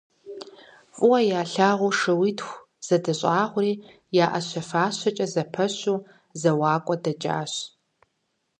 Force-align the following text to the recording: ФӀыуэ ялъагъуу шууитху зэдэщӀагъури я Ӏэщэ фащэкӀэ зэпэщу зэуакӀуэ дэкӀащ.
ФӀыуэ 0.95 1.19
ялъагъуу 1.39 1.93
шууитху 1.99 2.55
зэдэщӀагъури 2.87 3.73
я 4.23 4.25
Ӏэщэ 4.31 4.61
фащэкӀэ 4.69 5.25
зэпэщу 5.33 5.97
зэуакӀуэ 6.41 6.95
дэкӀащ. 7.03 7.53